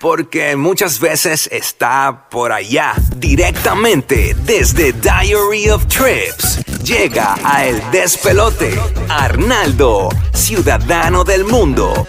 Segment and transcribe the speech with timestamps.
[0.00, 6.64] Porque muchas veces está por allá, directamente desde Diary of Trips.
[6.82, 12.06] Llega a El Despelote, Arnaldo, ciudadano del mundo.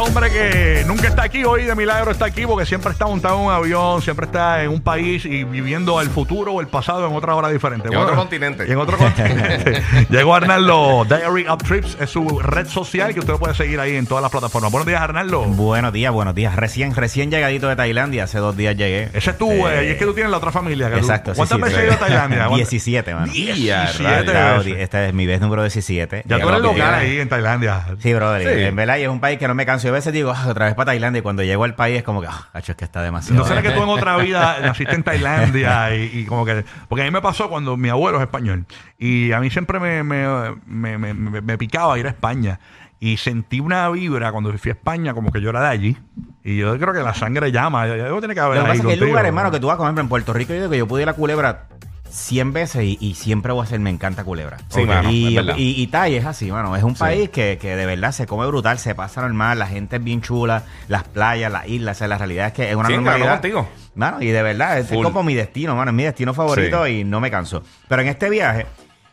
[0.00, 3.44] Hombre que nunca está aquí, hoy de milagro está aquí porque siempre está montado en
[3.46, 7.14] un avión, siempre está en un país y viviendo el futuro o el pasado en
[7.14, 7.88] otra hora diferente.
[7.88, 8.64] En otro continente.
[8.66, 9.82] y en otro continente.
[10.10, 14.06] Llegó Arnaldo, Diary of Trips, es su red social que usted puede seguir ahí en
[14.06, 14.72] todas las plataformas.
[14.72, 15.42] Buenos días, Arnaldo.
[15.42, 16.56] Buenos días, buenos días.
[16.56, 19.10] Recién, recién llegadito de Tailandia, hace dos días llegué.
[19.12, 20.86] Ese es tú, eh, y es que tú tienes la otra familia.
[20.88, 21.34] que tú- Exacto.
[21.34, 21.80] sí, ¿Cuántas sí, veces sí.
[21.82, 22.38] has ido a Tailandia?
[22.48, 22.70] ¿Cuántas?
[22.70, 23.32] 17, mano.
[23.32, 24.62] 17 Claro.
[24.62, 26.22] Esta es mi vez número 17.
[26.26, 27.84] Ya tú eres local ahí en Tailandia.
[27.98, 28.42] Sí, brother.
[28.42, 28.64] Sí.
[28.64, 29.89] En verdad, y es un país que no me canso.
[29.90, 31.18] Yo a veces digo, "Ah, otra vez para Tailandia.
[31.18, 33.40] Y cuando llego al país es como que, ah, cacho, es que está demasiado.
[33.42, 36.64] ¿No será que tú en otra vida naciste en Tailandia y, y como que...
[36.88, 38.66] Porque a mí me pasó cuando mi abuelo es español
[38.98, 40.26] y a mí siempre me, me,
[40.66, 42.60] me, me- picaba ir a España
[43.00, 45.96] y sentí una vibra cuando fui a España como que yo era de allí
[46.44, 47.86] y yo creo que la sangre llama.
[47.86, 49.66] Yo, yo tiene que haber Lo que pasa es que hay lugares, hermano, que tú
[49.66, 49.92] vas a comer.
[49.94, 51.66] pero En Puerto Rico yo digo que yo pude ir a Culebra
[52.10, 54.58] 100 veces y, y siempre voy a hacer, me encanta Culebra.
[54.68, 54.86] Sí, Ok.
[54.88, 56.74] mano, y, es y, y Tai es así, mano.
[56.76, 59.96] Es un país que, que de verdad se come brutal, se pasa normal, la gente
[59.96, 61.96] es bien chula, las playas, las islas.
[61.96, 63.40] O sea, la realidad es que es una Sí, normalidad.
[63.40, 63.68] claro.
[63.94, 65.02] Mano, y de verdad, es Full.
[65.04, 65.90] como mi destino, mano.
[65.90, 67.62] Es mi destino favorito y no me canso.
[67.88, 68.66] Pero en este viaje,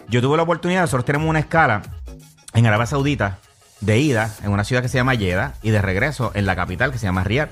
[0.07, 1.81] yo tuve la oportunidad, nosotros tenemos una escala
[2.53, 3.39] en Arabia Saudita
[3.81, 6.91] de ida en una ciudad que se llama Jeddah y de regreso en la capital
[6.91, 7.49] que se llama Riyadh.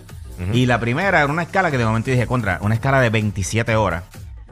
[0.53, 3.75] Y la primera era una escala que de momento dije, contra, una escala de 27
[3.75, 4.03] horas.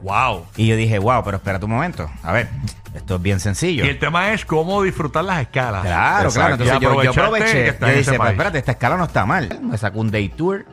[0.02, 0.46] Wow.
[0.56, 2.10] Y yo dije, wow, pero espérate un momento.
[2.22, 2.48] A ver,
[2.94, 3.84] esto es bien sencillo.
[3.84, 5.82] Y el tema es cómo disfrutar las escalas.
[5.82, 6.34] Claro, Exacto.
[6.34, 6.52] claro.
[6.54, 7.68] Entonces yo, yo que aproveché.
[7.68, 9.58] está Yo dije, ese pues espérate, esta escala no está mal.
[9.62, 10.66] Me sacó un day tour,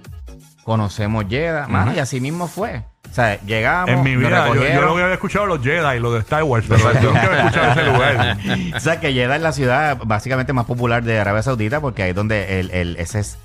[0.63, 2.83] conocemos Jeddah, mano, y así mismo fue.
[3.09, 4.61] O sea, llegamos, En mi vida, yo, yo
[4.95, 7.71] que había escuchado los Jedi y los de Star Wars, pero yo nunca había escuchado
[7.71, 8.37] ese lugar.
[8.75, 12.09] O sea, que Jeddah es la ciudad básicamente más popular de Arabia Saudita porque ahí
[12.11, 13.37] es donde el, el- ese es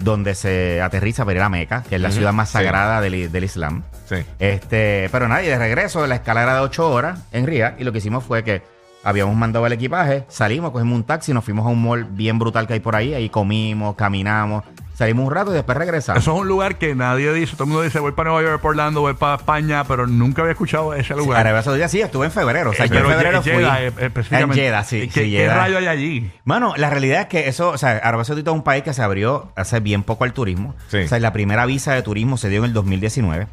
[0.00, 2.54] donde se aterriza para ir a Meca, que es la ciudad más sí.
[2.54, 3.84] sagrada del, del Islam.
[4.08, 4.16] Sí.
[4.38, 7.84] Este, pero nada, y de regreso, la escala era de 8 horas en Riyadh y
[7.84, 8.62] lo que hicimos fue que
[9.02, 12.66] habíamos mandado el equipaje, salimos, cogimos un taxi, nos fuimos a un mall bien brutal
[12.66, 14.64] que hay por ahí, ahí comimos, caminamos,
[15.00, 16.22] salimos un rato y después regresamos.
[16.22, 18.64] Eso es un lugar que nadie dice, todo el mundo dice, voy para Nueva York,
[18.64, 21.40] Orlando, voy para España, pero nunca había escuchado ese lugar.
[21.40, 23.82] Arabia Saudita sí, estuve en febrero, o sea, Eh, yo en pero febrero fui Jeddah,
[23.82, 24.60] eh, específicamente.
[24.60, 25.54] en Jeddah, sí, ¿Qué, sí, qué Jeddah.
[25.56, 26.30] rayo hay allí?
[26.44, 29.02] Mano, la realidad es que eso, o sea, Arabia Saudita es un país que se
[29.02, 30.74] abrió hace bien poco al turismo.
[30.88, 30.98] Sí.
[30.98, 33.46] O sea, la primera visa de turismo se dio en el 2019.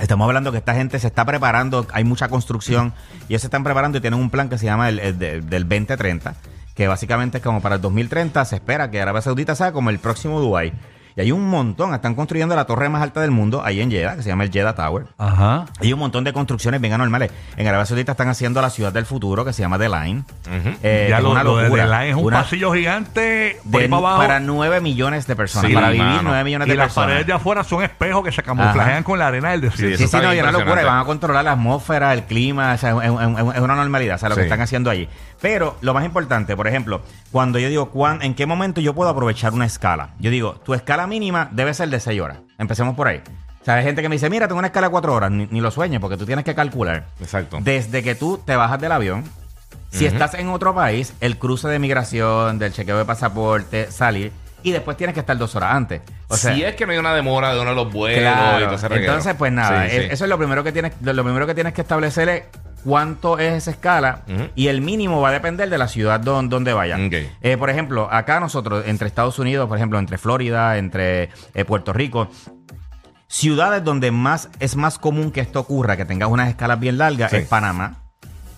[0.00, 2.92] Estamos hablando que esta gente se está preparando, hay mucha construcción
[3.28, 5.40] y ellos se están preparando y tienen un plan que se llama el, el de-
[5.42, 6.34] del 2030,
[6.74, 9.98] que básicamente es como para el 2030 se espera que Arabia Saudita sea como el
[9.98, 10.72] próximo Dubai.
[11.14, 14.16] Y hay un montón, están construyendo la torre más alta del mundo ahí en Jeddah,
[14.16, 15.04] que se llama el Jeddah Tower.
[15.18, 15.66] Ajá.
[15.78, 17.30] Hay un montón de construcciones bien anormales.
[17.58, 20.20] En Arabia Saudita están haciendo la ciudad del futuro que se llama The Line.
[20.46, 20.74] Ujú.
[20.82, 21.84] Eh, ya es lo, una lo de locura.
[21.84, 23.20] The Line es un Una- pasillo gigante
[23.62, 24.16] de- para abajo.
[24.22, 25.68] para 9 millones de personas.
[25.68, 26.22] Sí, para vivir mano.
[26.30, 27.08] 9 millones y de las personas.
[27.08, 29.04] paredes de afuera son espejos que se camuflajean Ajá.
[29.04, 29.98] con la arena del desierto.
[29.98, 30.80] Sí, Sí, sí, no, y una locura.
[30.80, 30.84] y.
[30.86, 32.72] Van a controlar la atmósfera, el clima.
[32.72, 34.46] O sea, es, es- es una normalidad, o sea, lo que Sí.
[34.46, 35.10] están haciendo allí.
[35.42, 39.10] Pero lo más importante, por ejemplo, cuando yo digo, ¿cuán- ¿en qué momento yo puedo
[39.10, 40.10] aprovechar una escala?
[40.20, 42.38] Yo digo, tu escala mínima debe ser de 6 horas.
[42.58, 43.20] Empecemos por ahí.
[43.60, 45.30] O sea, hay gente que me dice, mira, tengo una escala de 4 horas.
[45.30, 47.04] Ni, ni lo sueñes, porque tú tienes que calcular.
[47.20, 47.58] Exacto.
[47.60, 49.24] Desde que tú te bajas del avión,
[49.90, 54.32] si estás en otro país, el cruce de migración, del chequeo de pasaporte, salir,
[54.62, 56.02] y después tienes que estar dos horas antes.
[56.28, 58.20] O sea, si es que no hay una demora de uno de los vuelos y
[58.22, 58.66] Claro.
[58.66, 58.86] todo ese.
[58.94, 60.06] Entonces, pues nada, Sí, sí.
[60.10, 62.42] eso es lo primero que tienes, lo primero que tienes que establecer es
[62.84, 64.22] cuánto es esa escala
[64.54, 67.06] y el mínimo va a depender de la ciudad don- donde vayan.
[67.06, 67.14] Ok.
[67.40, 71.92] Eh, por ejemplo, acá nosotros, entre Estados Unidos, por ejemplo, entre Florida, entre eh, Puerto
[71.92, 72.28] Rico,
[73.28, 77.30] ciudades donde más es más común que esto ocurra, que tengas unas escalas bien largas,
[77.30, 77.36] Sí.
[77.38, 77.96] es Panamá.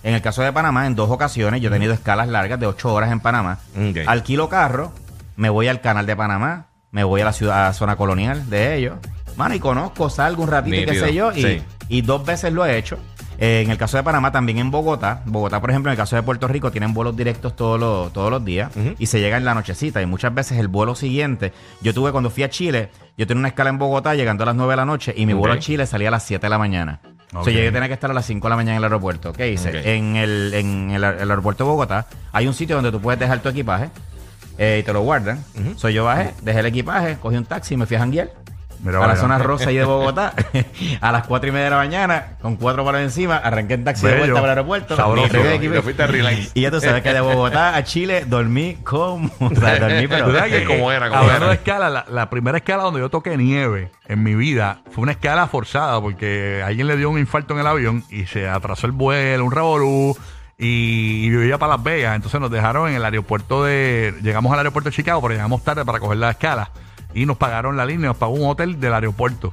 [0.03, 2.93] En el caso de Panamá, en dos ocasiones yo he tenido escalas largas de ocho
[2.93, 3.59] horas en Panamá.
[3.75, 3.97] Ok.
[4.05, 4.91] Alquilo carro,
[5.35, 8.49] me voy al canal de Panamá, me voy a la ciudad, a la zona colonial
[8.49, 8.97] de ellos.
[9.35, 11.61] Mano, y conozco, salgo un ratito y qué sé yo, y, sí.
[11.89, 12.97] y dos veces lo he hecho.
[13.37, 15.21] Eh, en el caso de Panamá, también en Bogotá.
[15.25, 18.31] Bogotá, por ejemplo, en el caso de Puerto Rico, tienen vuelos directos todos los, todos
[18.31, 20.01] los días y se llega en la nochecita.
[20.01, 21.51] Y muchas veces el vuelo siguiente,
[21.81, 24.55] yo tuve cuando fui a Chile, yo tenía una escala en Bogotá llegando a las
[24.55, 26.57] 9 de la noche y mi vuelo a Chile salía a las 7 de la
[26.57, 26.99] mañana.
[27.33, 27.45] O Ok.
[27.49, 29.33] sea, yo tenía que estar a las 5 de la mañana en el aeropuerto.
[29.33, 29.95] ¿Qué hice?
[29.95, 33.39] En, el, en el, el aeropuerto de Bogotá hay un sitio donde tú puedes dejar
[33.39, 33.89] tu equipaje
[34.57, 35.43] eh, y te lo guardan.
[35.59, 35.77] Ujú.
[35.77, 38.29] Soy yo bajé, dejé el equipaje, cogí un taxi y me fui a janguear.
[38.83, 39.19] Mira, a la vaya.
[39.19, 40.33] zona rosa ahí de Bogotá,
[41.01, 44.05] a las 4 y media de la mañana, con cuatro palos encima, arranqué en taxi
[44.05, 44.95] de vuelta para el aeropuerto.
[44.95, 45.27] Sabroso.
[45.27, 46.51] Y te fuiste a relax.
[46.53, 49.29] y ya tú sabes que de Bogotá a Chile dormí como.
[49.39, 50.25] O sea, dormí, pero.
[50.27, 53.91] Tú sabes que, Como era, como escala, la, la primera escala donde yo toqué nieve
[54.07, 57.67] en mi vida fue una escala forzada porque alguien le dio un infarto en el
[57.67, 60.17] avión y se atrasó el vuelo, un revolú.
[60.57, 64.13] Y, y vivía para Las Vegas, entonces nos dejaron en el aeropuerto de.
[64.21, 66.69] Llegamos al aeropuerto de Chicago, pero llegamos tarde para coger la escala.
[67.15, 69.51] Y nos pagaron la línea, nos pagó un hotel del aeropuerto.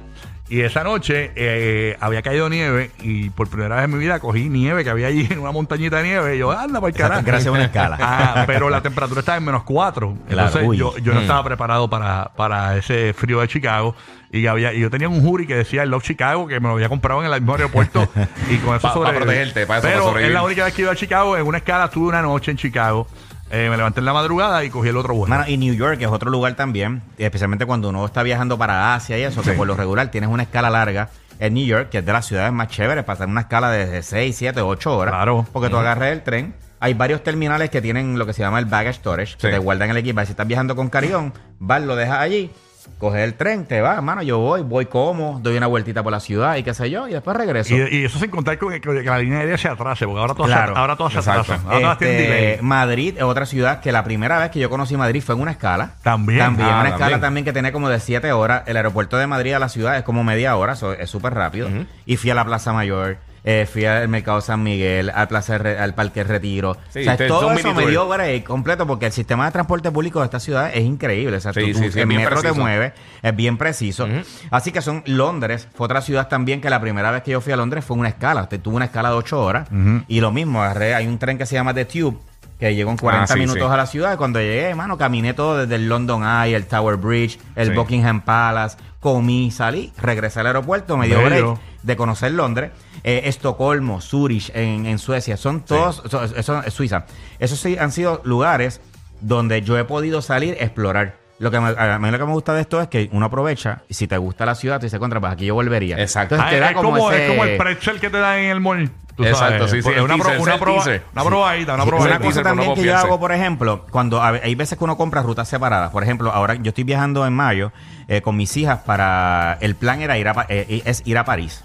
[0.49, 4.49] Y esa noche eh, había caído nieve y por primera vez en mi vida cogí
[4.49, 6.35] nieve que había allí en una montañita de nieve.
[6.35, 7.23] Y yo, anda, por carajo.
[7.25, 7.97] Gracias a una escala.
[8.01, 10.15] Ah, pero la temperatura estaba en menos 4.
[10.27, 10.77] Claro, Entonces uy.
[10.77, 11.23] yo, yo no Mm.
[11.23, 13.95] estaba preparado para, para ese frío de Chicago.
[14.31, 16.73] Y, había, y yo tenía un jury que decía el Love Chicago, que me lo
[16.73, 18.07] había comprado en el mismo aeropuerto.
[18.49, 19.23] y con eso Pa- pa sobreviví.
[19.23, 21.37] protegerte, pa eso, Pero es la única vez que ido a Chicago.
[21.37, 23.07] En una escala estuve una noche en Chicago.
[23.51, 25.29] Eh, me levanté en la madrugada y cogí el otro vuelo.
[25.29, 29.17] Mano, y New York es otro lugar también, especialmente cuando uno está viajando para Asia
[29.17, 31.09] y eso, que por lo regular tienes una escala larga
[31.39, 34.01] en New York, que es de las ciudades más chéveres, para hacer una escala de
[34.01, 35.13] 6, 7, 8 horas.
[35.13, 35.45] Claro.
[35.51, 36.55] Porque tú agarras el tren.
[36.79, 39.89] Hay varios terminales que tienen lo que se llama el baggage storage, que te guardan
[39.89, 40.27] el equipaje.
[40.27, 42.51] Si estás viajando con carrión, vas, lo dejas allí,
[42.99, 46.19] coges el tren, te vas, mano, yo voy, voy como, doy una vueltita por la
[46.19, 47.73] ciudad y qué sé yo, y después regreso.
[47.75, 50.33] y, y eso sin contar con que, que la línea aérea se atrase, porque ahora
[50.33, 50.73] todas, Claro.
[50.73, 51.61] se, ahora todas se atrasan.
[51.67, 52.57] Ahora Este, delay.
[52.61, 55.51] Madrid es otra ciudad que la primera vez que yo conocí Madrid fue en una
[55.51, 55.91] escala.
[56.03, 56.39] También.
[56.39, 56.93] También, Ah, una también.
[57.01, 58.63] escala también que tenía como de 7 horas.
[58.67, 61.69] El aeropuerto de Madrid a la ciudad es como media hora, so- es súper rápido.
[62.05, 65.93] Y fui a la Plaza Mayor, eh, fui al Mercado San Miguel, al, Plaza al
[65.93, 66.77] Parque Retiro.
[66.89, 67.91] Sí, o sea, te- todo son eso mini me tour.
[67.91, 71.37] dio break completo porque el sistema de transporte público de esta ciudad es increíble.
[71.37, 72.61] O sea, tú- sí, tú- sí, es el bien metro te preciso.
[72.61, 74.07] mueve, es bien preciso.
[74.49, 77.51] Así que son Londres, fue otra ciudad también que la primera vez que yo fui
[77.53, 78.47] a Londres fue una escala.
[78.47, 79.67] Te tuve una escala de 8 horas.
[80.07, 82.17] Y lo mismo, agarré, hay un tren que se llama The Tube
[82.59, 83.73] que llegó en 40 Ah, sí, minutos sí.
[83.73, 84.13] a la ciudad.
[84.13, 87.73] Y cuando llegué, mano, caminé todo desde el London Eye, el Tower Bridge, el Sí.
[87.73, 91.53] Buckingham Palace, comí, salí, regresé al aeropuerto, me dio Bello.
[91.55, 92.71] break de conocer Londres,
[93.03, 97.05] eh, Estocolmo, Zurich en, en Suecia, son todos, so- eso es Suiza.
[97.39, 98.81] Esos sí han sido lugares
[99.21, 101.15] donde yo he podido salir, explorar.
[101.39, 103.81] Lo que me, a mí lo que me gusta de esto es que uno aprovecha
[103.89, 105.97] y si te gusta la ciudad, tú dices, contra, pues aquí yo volvería.
[105.99, 106.35] Exacto.
[106.35, 108.37] Entonces Ah, te da es, como, como, ese- es como el pretzel que te dan
[108.39, 108.89] en el mall.
[109.17, 109.83] tú Exacto, sabes.
[109.85, 111.89] sí, sí, una, pro- teaser, una, proba- una probadita, una Sí.
[111.89, 112.17] Una probadita.
[112.19, 114.95] teaser, cosa también no que yo hago, por ejemplo, cuando a- hay veces que uno
[114.95, 115.91] compra rutas separadas.
[115.91, 117.71] Por ejemplo, ahora yo estoy viajando en mayo
[118.07, 119.57] eh, con mis hijas para...
[119.59, 121.63] El plan era ir a, eh, es ir a París.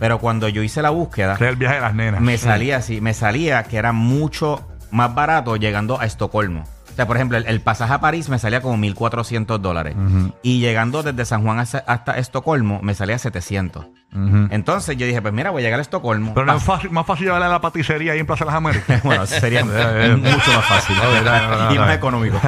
[0.00, 2.20] Pero cuando yo hice la búsqueda, el viaje de las nenas.
[2.20, 6.64] me salía así, me salía que era mucho más barato llegando a Estocolmo.
[6.90, 9.94] O sea, por ejemplo, el, el pasaje a París me salía como 1.400 dólares.
[10.42, 13.84] Y llegando desde San Juan hasta, hasta Estocolmo me salía 700.
[14.12, 14.48] Ujú.
[14.50, 16.34] Entonces yo dije, pues mira, voy a llegar a Estocolmo.
[16.34, 18.56] Pero no es fácil, más fácil llevarla a la paticería ahí en Plaza de las
[18.56, 19.02] Américas.
[19.04, 20.96] bueno, eso sería mucho más fácil.
[21.74, 22.40] y más económico.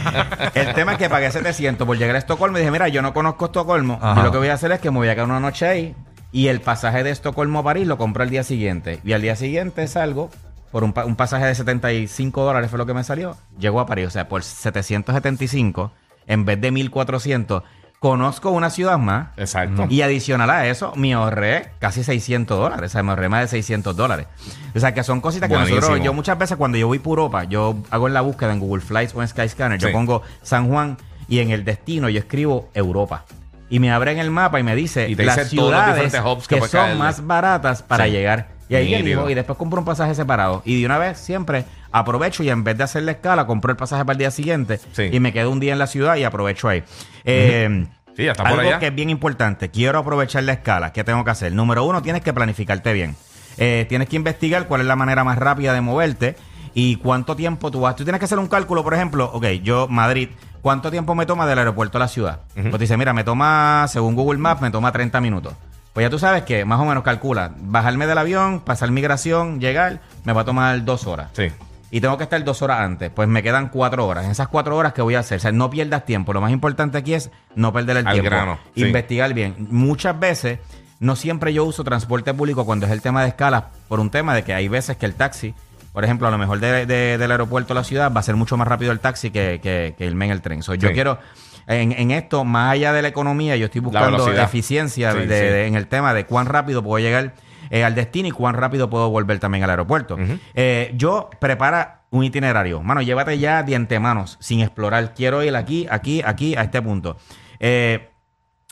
[0.54, 3.14] El tema es que pagué 700 por llegar a Estocolmo y dije, mira, yo no
[3.14, 3.98] conozco Estocolmo.
[4.02, 4.16] Ajá.
[4.16, 5.94] Yo lo que voy a hacer es que me voy a quedar una noche ahí
[6.34, 8.98] y el pasaje de Estocolmo a París lo compro el día siguiente.
[9.04, 10.30] Y al día siguiente salgo
[10.72, 13.36] por un, pa- un pasaje de 75 dólares fue lo que me salió.
[13.58, 15.92] Llego a París, o sea, por 775
[16.26, 17.62] en vez de 1400.
[18.00, 19.28] Conozco una ciudad más.
[19.38, 19.86] Exacto.
[19.88, 22.90] Y adicional a eso, me ahorré casi 600 dólares.
[22.90, 24.26] O sea, me ahorré más de 600 dólares.
[24.74, 25.80] O sea, que son cositas que Buenísimo.
[25.80, 28.82] nosotros, yo muchas veces cuando yo voy por Europa, yo hago la búsqueda en Google
[28.82, 29.92] Flights o en Skyscanner, yo Sí.
[29.94, 30.98] pongo San Juan
[31.28, 33.24] y en el destino yo escribo Europa.
[33.70, 36.12] Y me abre en el mapa y me dice Y las dice ciudades
[36.48, 36.94] que son caerle.
[36.98, 38.10] más baratas para Sí.
[38.10, 38.48] llegar.
[38.68, 40.62] Y ahí elijo y después compro un pasaje separado.
[40.64, 43.76] Y de una vez siempre aprovecho y en vez de hacer la escala, compro el
[43.76, 45.10] pasaje para el día siguiente Sí.
[45.12, 46.82] y me quedo un día en la ciudad y aprovecho ahí.
[47.24, 48.78] Eh, Sí, está por algo allá.
[48.78, 49.70] que es bien importante.
[49.70, 50.92] Quiero aprovechar la escala.
[50.92, 51.52] ¿Qué tengo que hacer?
[51.52, 53.16] Número uno, tienes que planificarte bien.
[53.58, 56.36] Eh, tienes que investigar cuál es la manera más rápida de moverte
[56.74, 57.96] y cuánto tiempo tú vas.
[57.96, 60.28] Tú tienes que hacer un cálculo, por ejemplo, ok, yo, Madrid,
[60.64, 62.40] ¿cuánto tiempo me toma del aeropuerto a la ciudad?
[62.54, 65.52] Pues te dice, mira, me toma, según Google Maps, me toma 30 minutos.
[65.92, 70.00] Pues ya tú sabes que más o menos calcula, bajarme del avión, pasar migración, llegar,
[70.24, 71.48] me va a tomar dos horas Sí.
[71.90, 74.24] y tengo que estar dos horas antes, pues me quedan cuatro horas.
[74.24, 75.36] En esas cuatro horas, ¿qué voy a hacer?
[75.36, 76.32] O sea, no pierdas tiempo.
[76.32, 78.30] Lo más importante aquí es no perder el Al tiempo.
[78.30, 78.86] grano, sí.
[78.86, 79.54] Investigar bien.
[79.70, 80.60] Muchas veces,
[80.98, 84.34] no siempre yo uso transporte público cuando es el tema de escala, por un tema
[84.34, 85.54] de que hay veces que el taxi,
[85.94, 88.34] por ejemplo, a lo mejor de- de- del aeropuerto a la ciudad, va a ser
[88.36, 90.62] mucho más rápido el taxi que, que, que irme en el tren.
[90.62, 90.94] So, Yo Sí.
[90.94, 91.18] quiero,
[91.66, 95.28] en, en esto, más allá de la economía, yo estoy buscando eficiencia Sí, de- sí.
[95.28, 97.32] de- en el tema de cuán rápido puedo llegar
[97.70, 100.18] eh, al destino y cuán rápido puedo volver también al aeropuerto.
[100.54, 102.82] Eh, yo prepara un itinerario.
[102.82, 105.14] Mano, llévate ya de antemano, sin explorar.
[105.14, 107.16] Quiero ir aquí, aquí, aquí, a este punto.
[107.60, 108.10] Eh,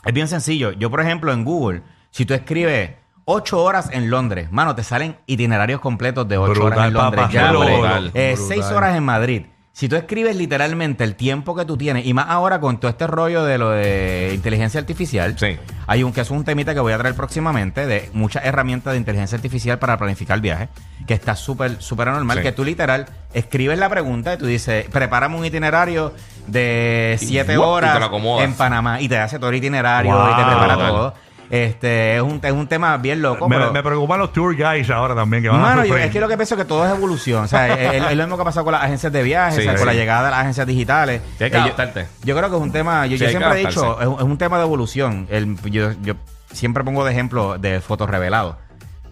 [0.05, 0.71] es bien sencillo.
[0.73, 2.91] Yo, por ejemplo, en Google, si tú escribes
[3.25, 7.21] 8 horas en Londres, mano, te salen itinerarios completos de 8 horas en Londres.
[7.23, 8.47] papá, Ya, brutal, Eh, brutal.
[8.47, 9.41] 6 horas en Madrid.
[9.75, 13.07] Si tú escribes literalmente el tiempo que tú tienes, y más ahora con todo este
[13.07, 15.57] rollo de lo de inteligencia artificial, Sí.
[15.87, 18.99] hay un que es un temita que voy a traer próximamente de muchas herramientas de
[18.99, 20.69] inteligencia artificial para planificar viajes,
[21.07, 22.43] que está súper, súper anormal, Sí.
[22.43, 26.13] que tú literal escribes la pregunta y tú dices, prepárame un itinerario
[26.45, 27.67] de Y 7 ¡guap!
[27.67, 28.09] y horas
[28.43, 30.31] en Panamá y te hace todo el itinerario Wow.
[30.33, 31.13] y te prepara todo.
[31.53, 33.47] Este, es un, es un tema bien loco.
[33.47, 36.05] Me, pero- me preocupan los tour guys ahora también que van a Mano, yo, sufrir.
[36.07, 37.43] es que lo que pienso es que todo es evolución.
[37.43, 39.55] O sea, es, es- es lo mismo que ha pasado con las agencias de viajes,
[39.55, 39.77] Sí, o sea, sí.
[39.77, 41.21] con la llegada de las agencias digitales.
[41.37, 42.07] Que Eh, yo- adaptarte.
[42.23, 44.03] Yo, creo que es un tema, yo, Sí, yo hay que siempre he dicho, adaptarse.
[44.03, 45.27] es un, es un tema de evolución.
[45.29, 46.15] El- yo, yo
[46.51, 48.55] siempre pongo de ejemplo de fotos revelados.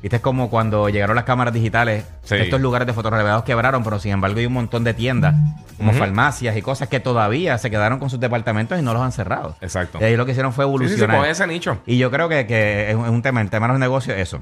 [0.01, 2.35] Viste, es como cuando llegaron las cámaras digitales, Sí.
[2.35, 5.35] estos lugares de fotos revelados quebraron, pero sin embargo hay un montón de tiendas,
[5.77, 9.11] como farmacias y cosas que todavía se quedaron con sus departamentos y no los han
[9.11, 9.55] cerrado.
[9.61, 9.99] Exacto.
[10.01, 11.25] Y ahí lo que hicieron fue Sí, sí, sí, evolucionar.
[11.29, 11.77] ese nicho.
[11.85, 14.17] Y yo creo que, que es, un, es un tema, el tema de los negocios,
[14.17, 14.41] eso.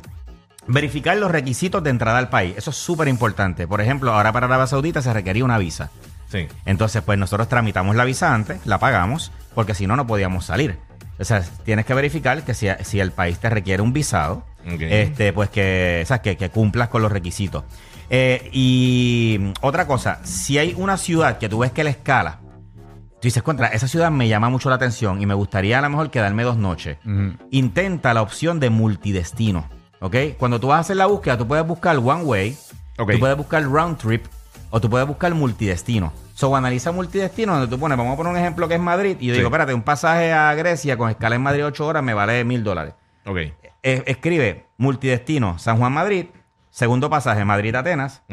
[0.67, 2.53] Verificar los requisitos de entrada al país.
[2.57, 3.67] Eso es súper importante.
[3.67, 5.89] Por ejemplo, ahora para Arabia Saudita se requería una visa.
[6.31, 6.47] Sí.
[6.65, 10.77] Entonces, pues nosotros tramitamos la visa antes, la pagamos, porque si no, no podíamos salir.
[11.19, 15.33] O sea, tienes que verificar que si, si el país te requiere un visado, Este,
[15.33, 17.63] pues que, sea, que, que cumplas con los requisitos.
[18.09, 23.21] Eh, y otra cosa, si hay una ciudad que tú ves que la escala, tú
[23.23, 26.09] dices, contra, esa ciudad me llama mucho la atención y me gustaría a lo mejor
[26.11, 26.97] quedarme dos noches.
[27.05, 27.33] Ujú.
[27.51, 29.67] Intenta la opción de multidestino.
[30.01, 30.15] ¿Ok?
[30.37, 32.57] Cuando tú vas a hacer la búsqueda, tú puedes buscar one way,
[32.97, 33.11] Ok.
[33.11, 34.25] tú puedes buscar round trip
[34.69, 36.13] o tú puedes buscar multidestino.
[36.35, 39.27] So, analiza multidestino donde tú pones, vamos a poner un ejemplo que es Madrid, y
[39.27, 39.39] yo Sí.
[39.39, 42.63] digo, espérate, un pasaje a Grecia con escala en Madrid 8 horas me vale mil
[42.63, 42.93] dólares.
[43.25, 43.37] Ok.
[43.81, 46.25] Eh, escribe multidestino San Juan Madrid,
[46.69, 48.23] segundo pasaje Madrid Atenas,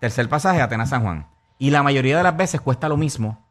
[0.00, 1.26] tercer pasaje Atenas San Juan.
[1.58, 3.45] Y la mayoría de las veces cuesta lo mismo.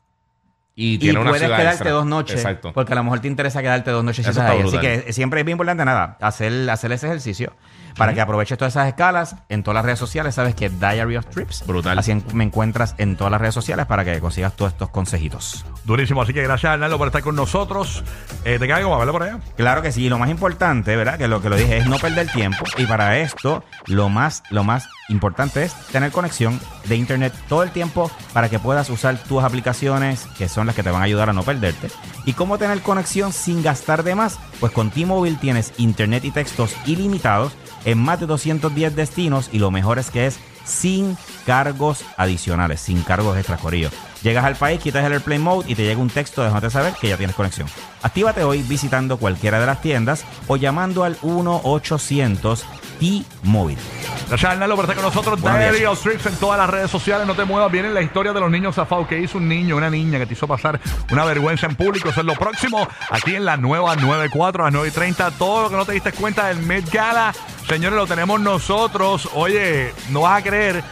[0.77, 1.91] Y Y, tiene una puedes ciudad quedarte extra.
[1.91, 2.35] dos noches.
[2.35, 2.73] Exacto.
[2.73, 4.61] Porque a lo mejor te interesa quedarte dos noches Eso ahí.
[4.61, 7.53] Así que siempre es bien importante nada, hacer, hacer ese ejercicio
[7.97, 10.35] para que aproveches todas esas escalas en todas las redes sociales.
[10.35, 11.65] Sabes que Diary of Trips.
[11.65, 11.97] Brutal.
[11.97, 15.65] Así en- me encuentras en todas las redes sociales para que consigas todos estos consejitos.
[15.85, 16.21] Durísimo.
[16.21, 18.03] Así que gracias, Arnaldo, por estar con nosotros.
[18.43, 19.39] Eh, ¿Te cae algo más, verlo por allá?
[19.55, 21.17] Claro que sí, y lo más importante, ¿verdad?
[21.17, 22.65] Que lo que lo dije es no perder tiempo.
[22.77, 27.71] Y para esto, lo más, lo más importante es tener conexión de internet todo el
[27.71, 31.29] tiempo para que puedas usar tus aplicaciones, que son las que te van a ayudar
[31.29, 31.89] a no perderte.
[32.25, 34.39] ¿Y cómo tener conexión sin gastar de más?
[34.59, 37.53] Pues con T-Mobile tienes internet y textos ilimitados
[37.85, 43.03] en más de 210 destinos y lo mejor es que es sin cargos adicionales, sin
[43.03, 43.89] cargos extra corillo.
[44.23, 47.09] Llegas al país, quitas el Airplane Mode y te llega un texto dejándote saber que
[47.09, 47.67] ya tienes conexión.
[48.01, 52.63] Actívate hoy visitando cualquiera de las tiendas o llamando al 1-800
[52.99, 53.79] T-Mobile.
[54.27, 55.39] Gracias, Arnaldo, por estar con nosotros.
[55.39, 55.91] Buenos Diary días.
[55.91, 57.27] of Trips en todas las redes sociales.
[57.27, 57.71] No te muevas.
[57.71, 59.07] Viene la historia de los niños zafados.
[59.07, 60.79] que hizo un niño, una niña que te hizo pasar
[61.11, 62.09] una vergüenza en público?
[62.09, 62.87] Eso es lo próximo.
[63.11, 65.31] Aquí en la nueva 94 a las 9 y 30.
[65.31, 67.33] Todo lo que no te diste cuenta del Met Gala,
[67.67, 69.29] señores, lo tenemos nosotros.
[69.33, 70.83] Oye, no vas a creer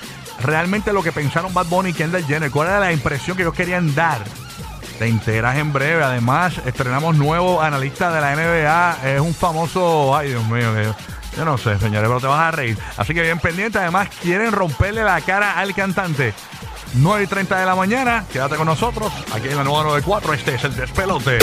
[0.44, 2.52] realmente lo que pensaron Bad Bunny y Kendall Jenner.
[2.52, 4.20] ¿Cuál era la impresión que ellos querían dar?
[5.00, 6.04] Te enteras en breve.
[6.04, 8.98] Además, estrenamos nuevo analista de la NBA.
[9.16, 10.16] Es un famoso.
[10.16, 10.72] Ay, Dios mío.
[10.76, 12.78] que- Yo no sé, señores, pero te vas a reír.
[12.98, 13.80] Así que bien pendiente.
[13.80, 16.34] Además, quieren romperle la cara al cantante.
[16.96, 18.26] 9 y 30 de la mañana.
[18.32, 19.12] Quédate con nosotros.
[19.34, 20.34] Aquí en la nueva 94.
[20.34, 21.40] Este es el despelote.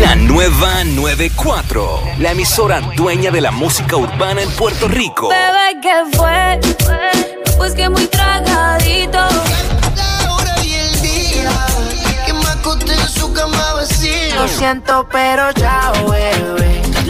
[0.00, 2.00] La nueva 94.
[2.18, 5.28] La emisora dueña de la música urbana en Puerto Rico.
[5.28, 6.60] Bebé, ¿qué fue?
[7.56, 9.18] Pues que muy tragadito.
[9.96, 11.52] La hora y el día
[12.26, 14.34] que me acosté en su cama vacía.
[14.34, 16.57] Lo siento, pero ya, bebé.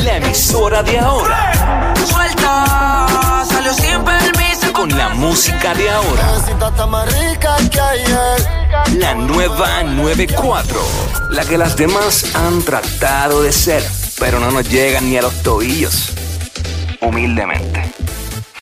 [0.09, 1.95] La emisora de ahora.
[2.07, 4.73] Suelta, salió sin permiso.
[4.73, 6.33] Con la música de ahora.
[6.33, 8.97] Necesito está más rica que ayer.
[8.97, 10.81] La nueva 94.
[11.29, 13.83] La que las demás han tratado de ser,
[14.19, 16.15] pero no nos llegan ni a los tobillos.
[17.03, 17.93] Humildemente.